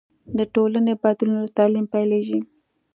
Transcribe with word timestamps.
د 0.37 0.39
ټولنې 0.53 0.93
بدلون 1.01 1.37
له 1.45 1.49
تعلیم 1.57 1.85
پیلېږي. 1.93 2.39